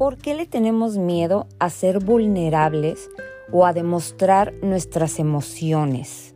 [0.00, 3.10] ¿Por qué le tenemos miedo a ser vulnerables
[3.52, 6.34] o a demostrar nuestras emociones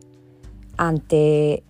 [0.77, 1.63] ante,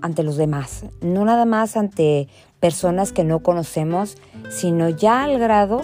[0.00, 0.84] ante los demás?
[1.00, 2.26] No nada más ante
[2.58, 4.16] personas que no conocemos,
[4.50, 5.82] sino ya al grado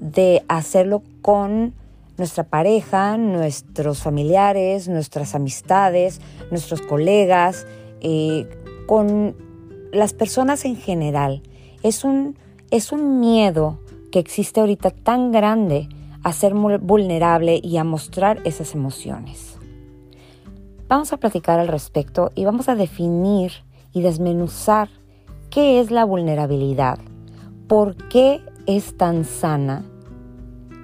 [0.00, 1.74] de hacerlo con
[2.16, 7.66] nuestra pareja, nuestros familiares, nuestras amistades, nuestros colegas,
[8.00, 8.48] eh,
[8.86, 9.36] con
[9.92, 11.42] las personas en general.
[11.82, 12.38] Es un,
[12.70, 13.80] es un miedo
[14.10, 15.88] que existe ahorita tan grande
[16.22, 19.58] a ser vulnerable y a mostrar esas emociones.
[20.88, 23.52] Vamos a platicar al respecto y vamos a definir
[23.92, 24.88] y desmenuzar
[25.50, 26.98] qué es la vulnerabilidad,
[27.66, 29.84] por qué es tan sana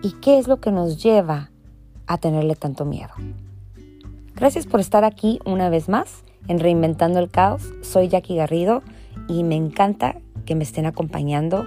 [0.02, 1.50] y qué es lo que nos lleva
[2.06, 3.12] a tenerle tanto miedo.
[4.34, 7.72] Gracias por estar aquí una vez más en Reinventando el Caos.
[7.82, 8.82] Soy Jackie Garrido
[9.28, 11.64] y me encanta que me estén acompañando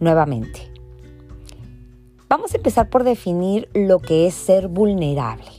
[0.00, 0.69] nuevamente.
[2.30, 5.50] Vamos a empezar por definir lo que es ser vulnerable.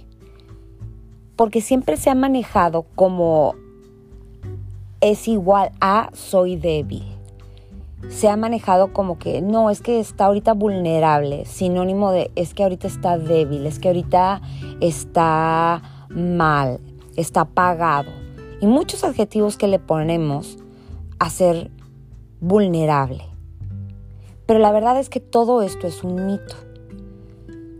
[1.35, 3.55] Porque siempre se ha manejado como
[5.01, 7.03] es igual a soy débil.
[8.07, 12.63] Se ha manejado como que no, es que está ahorita vulnerable, sinónimo de es que
[12.63, 14.41] ahorita está débil, es que ahorita
[14.79, 16.79] está mal,
[17.17, 18.11] está apagado.
[18.61, 20.57] Y muchos adjetivos que le ponemos
[21.19, 21.69] a ser
[22.39, 23.30] vulnerable.
[24.51, 26.57] Pero la verdad es que todo esto es un mito.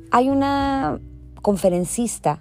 [0.10, 1.02] Hay una
[1.42, 2.40] conferencista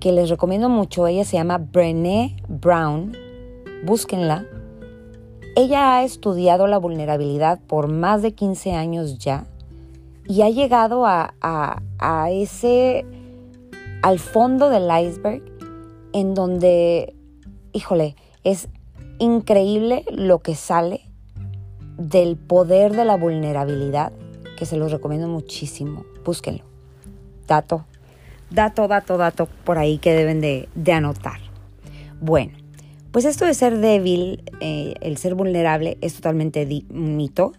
[0.00, 3.14] que les recomiendo mucho, ella se llama Brené Brown,
[3.84, 4.46] búsquenla.
[5.56, 9.44] Ella ha estudiado la vulnerabilidad por más de 15 años ya
[10.26, 13.04] y ha llegado a, a ese,
[14.00, 15.42] al fondo del iceberg,
[16.14, 17.14] en donde,
[17.74, 18.70] híjole, es
[19.18, 21.03] increíble lo que sale
[22.04, 24.12] del poder de la vulnerabilidad,
[24.58, 26.04] que se los recomiendo muchísimo.
[26.24, 26.64] Búsquenlo.
[27.46, 27.86] Dato,
[28.50, 31.40] dato, dato, dato por ahí que deben de, anotar.
[32.20, 32.52] Bueno,
[33.10, 37.52] pues esto de ser débil, eh, el ser vulnerable, es totalmente mito.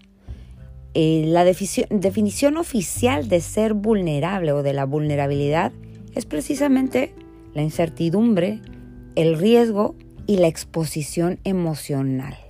[0.93, 5.71] Eh, la definición oficial de ser vulnerable o de la vulnerabilidad
[6.13, 7.13] es precisamente
[7.53, 8.61] la incertidumbre,
[9.15, 9.95] el riesgo
[10.27, 12.44] y la exposición emocional.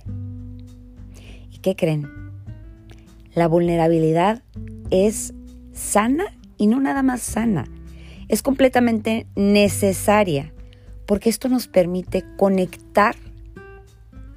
[1.66, 2.06] ¿Qué creen?
[3.34, 4.40] La vulnerabilidad
[4.90, 5.34] es
[5.72, 7.64] sana y no nada más sana.
[8.28, 10.52] Es completamente necesaria
[11.06, 13.16] porque esto nos permite conectar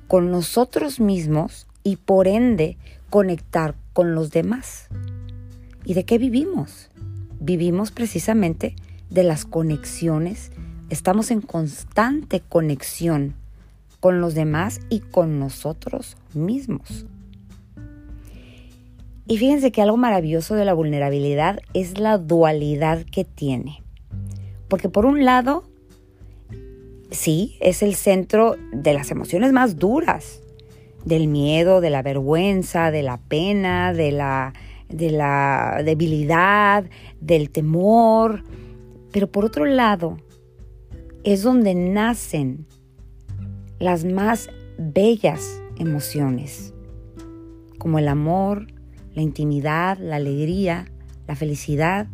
[0.08, 2.80] con nosotros mismos y por ende
[3.12, 4.88] conectar con los demás.
[5.86, 6.90] ¿Y de qué vivimos?
[7.40, 8.76] Vivimos precisamente
[9.12, 10.52] de las conexiones.
[10.90, 13.36] Estamos en constante conexión
[14.00, 17.06] con los demás y con nosotros mismos.
[19.30, 23.84] Y fíjense que algo maravilloso de la vulnerabilidad es la dualidad que tiene.
[24.68, 25.66] Porque por un lado,
[27.12, 30.42] sí, es el centro de las emociones más duras,
[31.06, 34.54] del miedo, de la vergüenza, de la pena, de la,
[34.88, 36.86] de la debilidad,
[37.22, 38.44] del temor.
[39.12, 40.18] Pero por otro lado,
[41.24, 42.66] es donde nacen
[43.78, 46.74] las más bellas emociones,
[47.78, 48.79] como el amor,
[49.20, 50.86] la intimidad, la alegría,
[51.28, 52.08] la felicidad.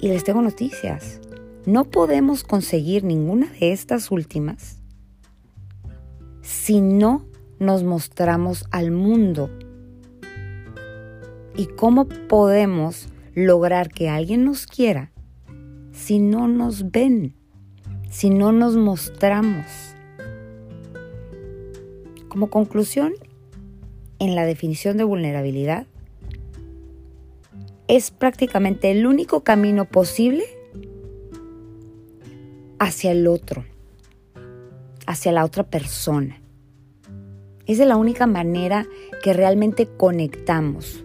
[0.00, 1.20] Y les tengo noticias.
[1.66, 4.80] No podemos conseguir ninguna de estas últimas
[6.42, 7.26] si no
[7.58, 9.50] nos mostramos al mundo.
[11.56, 15.10] ¿Y cómo podemos lograr que alguien nos quiera
[15.90, 17.34] si no nos ven,
[18.10, 19.66] si no nos mostramos?
[22.28, 23.14] Como conclusión,
[24.18, 25.86] en la definición de vulnerabilidad
[27.88, 30.44] es prácticamente el único camino posible
[32.78, 33.64] hacia el otro,
[35.06, 36.40] hacia la otra persona.
[37.66, 38.86] Es la única manera
[39.22, 41.04] que realmente conectamos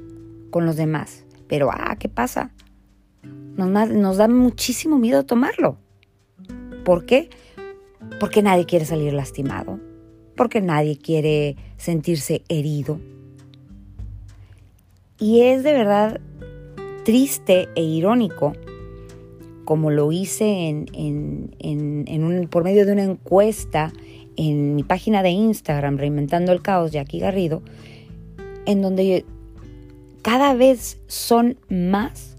[0.52, 1.26] con los demás.
[1.48, 2.54] Pero, ah, ¿qué pasa?
[3.24, 5.78] Nos, nos da muchísimo miedo tomarlo.
[6.84, 7.30] ¿Por qué?
[8.20, 9.80] Porque nadie quiere salir lastimado
[10.40, 13.02] porque nadie quiere sentirse herido.
[15.20, 16.22] Y es de verdad
[17.04, 18.54] triste e irónico,
[19.66, 20.86] como lo hice
[22.50, 23.92] por medio de una encuesta
[24.38, 27.62] en mi página de Instagram, Reinventando el Caos, Jackie Garrido,
[28.66, 29.26] en donde
[30.22, 32.38] cada vez son más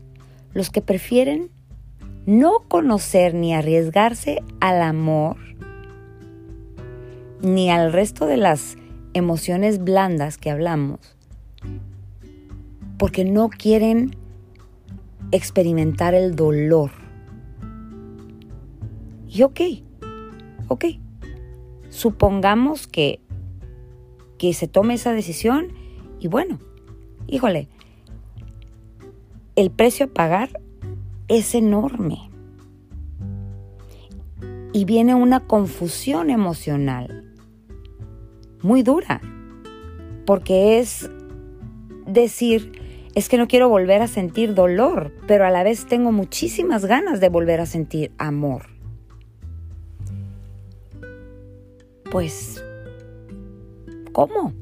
[0.54, 1.50] los que prefieren
[2.24, 5.49] no conocer ni arriesgarse al amor
[7.42, 8.76] ni al resto de las
[9.12, 11.16] emociones blandas que hablamos
[13.00, 14.14] porque no quieren
[15.32, 16.90] experimentar el dolor.
[19.26, 19.60] Y ok,
[20.68, 20.84] ok,
[21.88, 23.20] supongamos que,
[24.36, 25.68] que se tome esa decisión
[26.18, 26.58] y bueno,
[27.26, 27.68] híjole,
[29.56, 30.60] el precio a pagar
[31.28, 32.18] es enorme.
[34.74, 37.29] Y viene una confusión emocional
[38.62, 39.20] muy dura,
[40.26, 41.10] porque es
[42.06, 42.72] decir,
[43.14, 47.20] es que no quiero volver a sentir dolor, pero a la vez tengo muchísimas ganas
[47.20, 48.66] de volver a sentir amor.
[52.10, 52.62] Pues,
[54.12, 54.52] ¿cómo?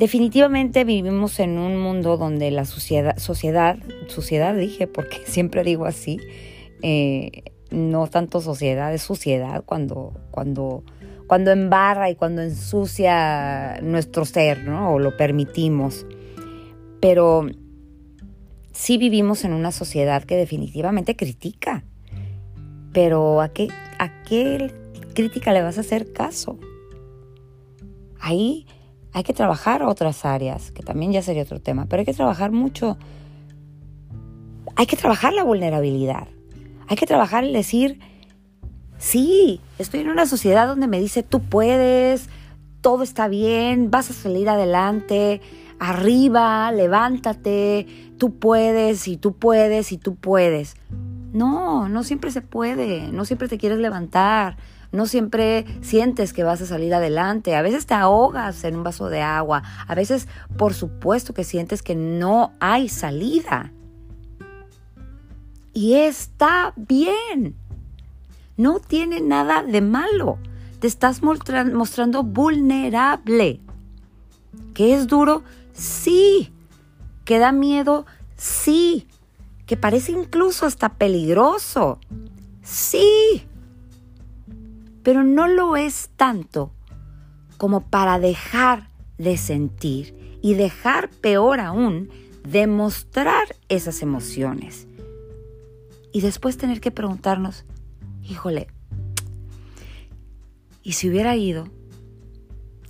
[0.00, 3.78] Definitivamente vivimos en un mundo donde la sociedad, sociedad,
[4.08, 6.18] sociedad dije, porque siempre digo así,
[6.80, 10.84] eh, no tanto sociedad, es suciedad cuando, cuando,
[11.30, 14.94] cuando embarra y cuando ensucia nuestro ser, ¿no?
[14.94, 16.04] O lo permitimos.
[17.00, 17.46] Pero
[18.72, 21.84] sí vivimos en una sociedad que definitivamente critica.
[22.92, 23.68] Pero ¿a qué,
[24.00, 24.74] a qué
[25.14, 26.58] crítica le vas a hacer caso?
[28.18, 28.66] Ahí
[29.12, 32.50] hay que trabajar otras áreas, que también ya sería otro tema, pero hay que trabajar
[32.50, 32.98] mucho.
[34.74, 36.26] Hay que trabajar la vulnerabilidad.
[36.88, 38.00] Hay que trabajar el decir,
[39.00, 42.28] sí, estoy en una sociedad donde me dice, tú puedes,
[42.80, 45.40] todo está bien, vas a salir adelante,
[45.80, 47.86] arriba, levántate,
[48.18, 50.76] tú puedes y tú puedes y tú puedes.
[51.32, 54.56] No, no siempre se puede, no siempre te quieres levantar,
[54.92, 59.08] no siempre sientes que vas a salir adelante, a veces te ahogas en un vaso
[59.08, 63.72] de agua, a veces por supuesto que sientes que no hay salida.
[65.72, 67.54] Y está bien,
[68.60, 70.38] no tiene nada de malo,
[70.78, 73.60] te estás mostrando vulnerable.
[74.74, 75.42] ¿Que es duro?
[75.72, 76.52] Sí.
[77.24, 78.06] ¿Que da miedo?
[78.36, 79.06] Sí.
[79.66, 81.98] ¿Que parece incluso hasta peligroso?
[82.62, 83.46] Sí
[85.02, 86.72] pero no lo es tanto
[87.56, 92.10] como para dejar de sentir y dejar peor aún
[92.44, 94.86] demostrar esas emociones.
[96.12, 97.64] Y después tener que preguntarnos,
[98.30, 98.68] híjole,
[100.82, 101.68] ¿y si hubiera ido?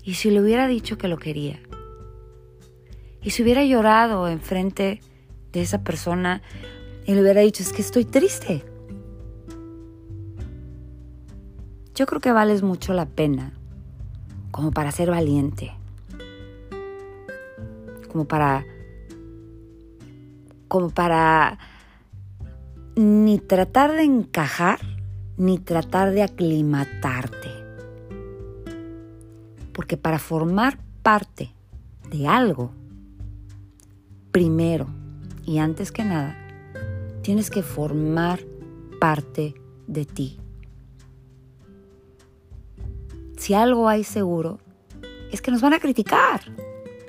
[0.05, 1.61] ¿Y si le hubiera dicho que lo quería?
[3.23, 5.01] ¿Y si hubiera llorado enfrente
[5.53, 6.43] de esa persona
[7.07, 8.65] y le hubiera dicho, es que estoy triste?
[12.01, 13.53] yo creo que vales mucho la pena
[14.51, 15.71] como para ser valiente,
[18.11, 18.65] como para,
[20.67, 21.59] como para
[22.97, 24.81] ni tratar de encajar,
[25.41, 27.51] ni tratar de aclimatarte.
[29.73, 31.53] Porque para formar parte
[32.11, 32.71] de algo,
[34.31, 34.87] primero
[35.45, 36.37] y antes que nada,
[37.23, 38.41] tienes que formar
[39.01, 39.55] parte
[39.87, 40.41] de ti
[43.41, 44.61] si algo hay seguro,
[45.33, 46.43] es que nos van a criticar,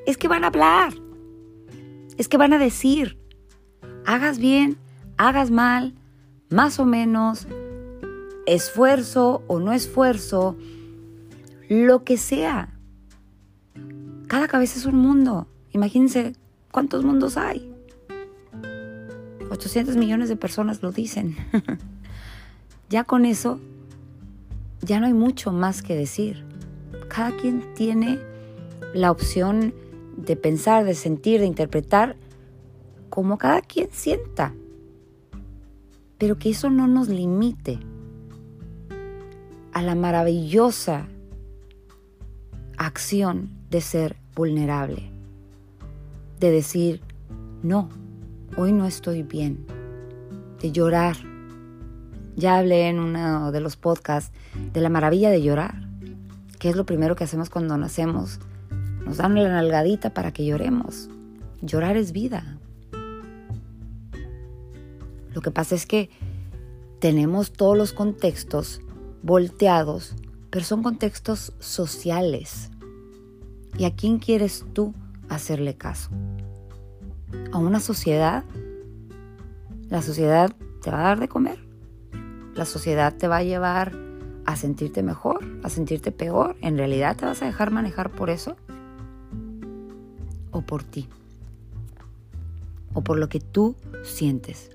[0.06, 0.94] es que van a hablar,
[2.18, 3.18] es que van a decir,
[4.06, 4.78] hagas bien,
[5.18, 5.94] hagas mal,
[6.50, 7.48] más o menos,
[8.54, 10.58] esfuerzo o no esfuerzo,
[11.70, 12.78] lo que sea.
[14.28, 15.48] Cada cabeza es un mundo.
[15.72, 16.34] Imagínense
[16.70, 17.74] cuántos mundos hay.
[19.50, 21.38] 800 millones de personas lo dicen.
[22.90, 23.62] ya con eso
[24.82, 26.44] ya no hay mucho más que decir.
[27.08, 28.20] Cada quien tiene
[28.94, 29.74] la opción
[30.18, 32.18] de pensar, de sentir, de interpretar
[33.10, 34.54] como cada quien sienta.
[36.18, 37.80] Pero que eso no nos limite
[39.74, 41.08] a la maravillosa
[42.78, 45.12] acción de ser vulnerable,
[46.40, 47.02] de decir,
[47.64, 47.90] no,
[48.58, 49.66] hoy no estoy bien,
[50.62, 51.18] de llorar,
[52.36, 54.32] ya hablé en uno de los podcasts
[54.74, 55.88] de la maravilla de llorar,
[56.60, 58.40] que es lo primero que hacemos cuando nacemos.
[59.06, 61.10] Nos dan la nalgadita para que lloremos.
[61.62, 62.58] Llorar es vida.
[65.34, 66.10] Lo que pasa es que
[67.00, 68.82] tenemos todos los contextos
[69.24, 70.16] volteados,
[70.50, 72.70] pero son contextos sociales.
[73.78, 74.94] ¿Y a quién quieres tú
[75.30, 76.10] hacerle caso?
[77.52, 78.44] ¿A una sociedad?
[79.90, 81.72] La sociedad te va a dar de comer
[82.56, 83.94] la sociedad te va a llevar
[84.46, 86.58] a sentirte mejor, a sentirte peor.
[86.62, 88.58] ¿En realidad te vas a dejar manejar por eso?
[90.52, 91.08] ¿O por ti?
[92.94, 94.72] ¿O por lo que tú sientes?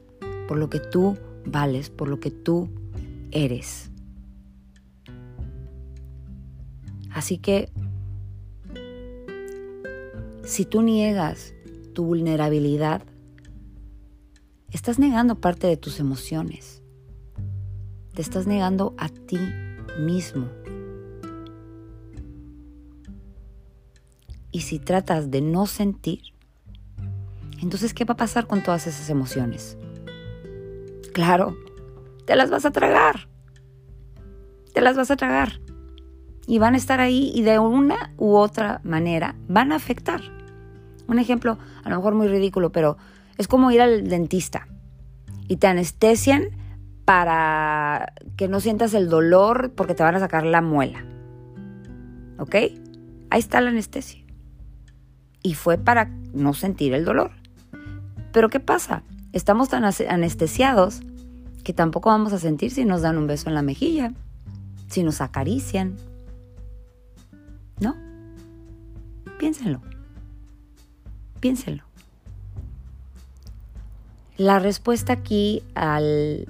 [0.48, 1.90] ¿Por lo que tú vales?
[1.90, 2.70] ¿Por lo que tú
[3.30, 3.90] eres?
[7.16, 7.70] Así que
[10.44, 11.54] Si tú niegas
[11.92, 13.02] tu vulnerabilidad,
[14.70, 16.82] estás negando parte de tus emociones.
[18.14, 19.40] Te estás negando a ti
[19.98, 20.46] mismo.
[24.52, 26.20] Y si tratas de no sentir,
[27.60, 29.76] entonces ¿qué va a pasar con todas esas emociones?
[31.12, 31.56] Claro,
[32.24, 33.28] te las vas a tragar.
[34.72, 35.60] Te las vas a tragar.
[36.46, 40.20] Y van a estar ahí y de una u otra manera van a afectar.
[41.08, 42.96] Un ejemplo, a lo mejor muy ridículo, pero
[43.36, 44.68] es como ir al dentista
[45.48, 46.44] y te anestesian
[47.04, 51.04] para que no sientas el dolor porque te van a sacar la muela.
[52.38, 52.54] ¿Ok?
[53.30, 54.24] Ahí está la anestesia.
[55.42, 57.30] Y fue para no sentir el dolor.
[58.32, 59.02] Pero ¿qué pasa?
[59.32, 61.00] Estamos tan anestesiados
[61.62, 64.12] que tampoco vamos a sentir si nos dan un beso en la mejilla,
[64.88, 65.96] si nos acarician.
[69.46, 69.80] Piénsenlo.
[71.38, 71.84] Piénsenlo.
[74.36, 76.48] La respuesta aquí al,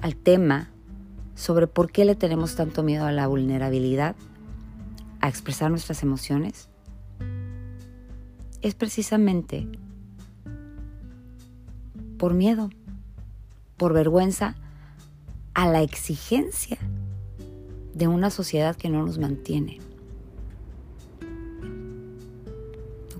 [0.00, 0.70] al tema
[1.34, 4.16] sobre por qué le tenemos tanto miedo a la vulnerabilidad,
[5.20, 6.70] a expresar nuestras emociones,
[8.62, 9.68] es precisamente
[12.16, 12.70] por miedo,
[13.76, 14.54] por vergüenza
[15.52, 16.78] a la exigencia
[17.92, 19.87] de una sociedad que no nos mantiene.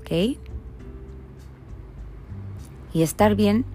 [0.08, 0.38] ¿Ok?
[2.94, 3.66] Y estar bien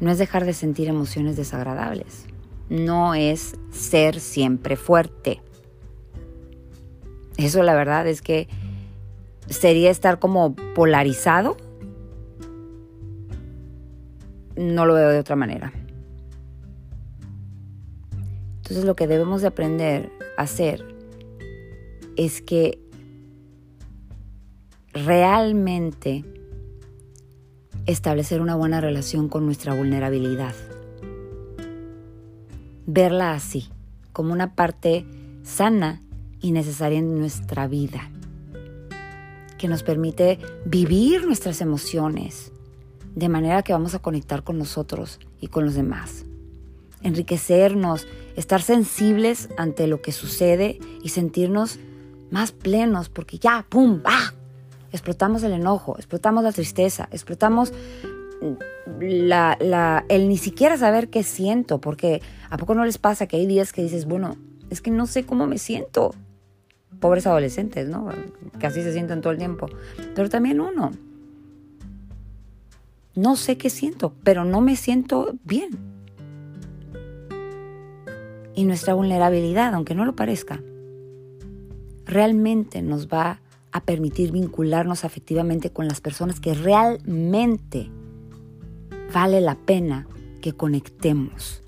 [0.00, 2.26] no es dejar de sentir emociones desagradables,
[2.68, 5.40] no es ser siempre fuerte.
[7.36, 8.48] Eso la verdad es que
[9.48, 11.56] sería estar como polarizado.
[14.56, 15.72] No lo veo de otra manera.
[18.58, 20.84] Entonces lo que debemos de aprender a hacer
[22.16, 22.81] es que
[24.92, 26.24] realmente
[27.86, 30.54] establecer una buena relación con nuestra vulnerabilidad.
[32.86, 33.68] Verla así,
[34.12, 35.06] como una parte
[35.42, 36.02] sana
[36.40, 38.10] y necesaria en nuestra vida,
[39.58, 42.52] que nos permite vivir nuestras emociones
[43.14, 46.24] de manera que vamos a conectar con nosotros y con los demás.
[47.02, 48.06] Enriquecernos,
[48.36, 51.78] estar sensibles ante lo que sucede y sentirnos
[52.30, 54.00] más plenos porque ya, ¡pum!
[54.04, 54.31] ¡ah!
[54.92, 57.72] Explotamos el enojo, explotamos la tristeza, explotamos
[59.00, 63.46] la, el ni siquiera saber qué siento, porque ¿a poco no les pasa que hay
[63.46, 64.36] días que dices, bueno,
[64.70, 66.14] es que no sé cómo me siento?
[67.00, 68.08] Pobres adolescentes, ¿no?
[68.58, 69.66] Que así se sienten todo el tiempo.
[70.14, 70.92] Pero también uno.
[73.14, 75.70] No sé qué siento, pero no me siento bien.
[78.54, 80.62] Y nuestra vulnerabilidad, aunque no lo parezca,
[82.06, 83.41] realmente nos va
[83.72, 87.90] a permitir vincularnos afectivamente con las personas que realmente
[89.12, 90.06] vale la pena
[90.40, 91.62] que conectemos.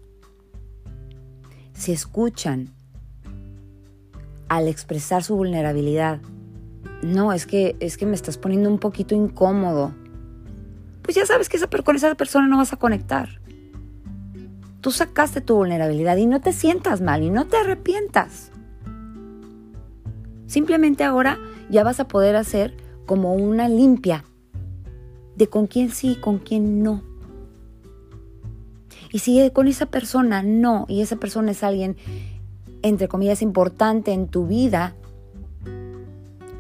[1.73, 2.75] Si escuchan
[4.49, 6.21] al expresar su vulnerabilidad,
[7.03, 9.95] no, es que, es que me estás poniendo un poquito incómodo,
[11.03, 13.41] pues ya sabes que esa, con esa persona no vas a conectar.
[14.81, 18.51] Tú sacaste tu vulnerabilidad y no te sientas mal y no te arrepientas.
[20.47, 21.39] Simplemente ahora
[21.71, 24.25] ya vas a poder hacer como una limpia
[25.37, 27.03] de con quién sí y con quién no.
[29.13, 31.97] Y si con esa persona no, y esa persona es alguien,
[32.83, 34.95] entre comillas, importante en tu vida,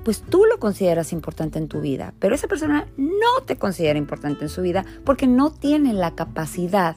[0.04, 4.44] pues tú lo consideras importante en tu vida, pero esa persona no te considera importante
[4.44, 6.96] en su vida porque no tiene la capacidad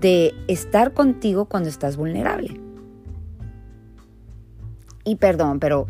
[0.00, 2.67] de estar contigo cuando estás vulnerable.
[5.08, 5.86] Y perdón, pero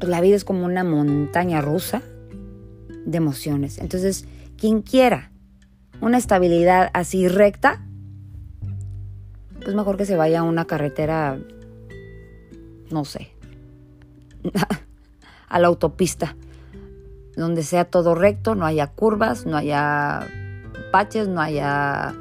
[0.00, 2.00] la vida es como una montaña rusa
[3.04, 3.76] de emociones.
[3.76, 5.30] Entonces, quien quiera
[6.00, 7.84] una estabilidad así recta,
[9.62, 11.38] pues mejor que se vaya a una carretera,
[12.90, 13.32] no sé,
[15.50, 16.34] a la autopista,
[17.36, 20.26] donde sea todo recto, no haya curvas, no haya
[20.90, 22.14] baches, no haya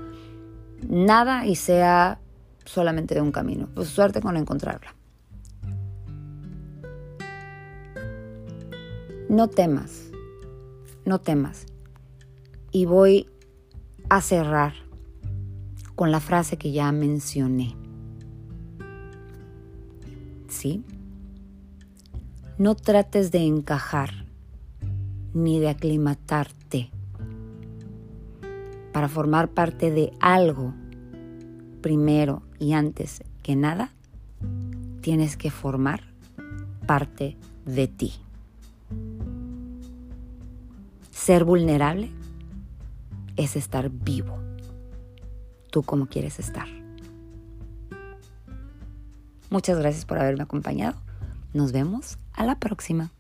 [0.90, 2.20] nada y sea
[2.66, 3.70] solamente de un camino.
[3.74, 4.94] Pues suerte con encontrarla.
[9.32, 10.12] No temas,
[11.06, 11.66] no temas.
[12.74, 13.30] Y voy
[14.10, 14.74] a cerrar
[15.96, 17.78] con la frase que ya mencioné.
[20.50, 20.84] ¿Sí?
[22.58, 24.26] No trates de encajar
[25.34, 26.92] ni de aclimatarte.
[28.92, 30.74] Para formar parte de algo,
[31.80, 33.94] primero y antes que nada,
[35.00, 36.02] tienes que formar
[36.86, 38.12] parte de ti.
[41.24, 42.10] Ser vulnerable
[43.36, 44.40] es estar vivo.
[45.70, 46.66] Tú como quieres estar.
[49.52, 51.00] Muchas gracias por haberme acompañado.
[51.54, 53.12] Nos vemos a la próxima.